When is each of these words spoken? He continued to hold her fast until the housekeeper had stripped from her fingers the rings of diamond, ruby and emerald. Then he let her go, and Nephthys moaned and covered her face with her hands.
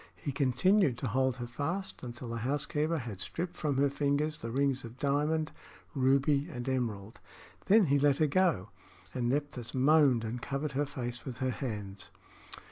He 0.15 0.31
continued 0.31 0.97
to 0.97 1.07
hold 1.07 1.35
her 1.35 1.45
fast 1.45 2.01
until 2.01 2.29
the 2.29 2.37
housekeeper 2.37 2.97
had 2.97 3.19
stripped 3.19 3.55
from 3.55 3.77
her 3.77 3.87
fingers 3.87 4.39
the 4.39 4.49
rings 4.49 4.83
of 4.83 4.97
diamond, 4.97 5.51
ruby 5.93 6.49
and 6.51 6.67
emerald. 6.67 7.19
Then 7.67 7.85
he 7.85 7.99
let 7.99 8.17
her 8.17 8.25
go, 8.25 8.69
and 9.13 9.29
Nephthys 9.29 9.75
moaned 9.75 10.23
and 10.23 10.41
covered 10.41 10.71
her 10.71 10.87
face 10.87 11.23
with 11.23 11.37
her 11.37 11.51
hands. 11.51 12.09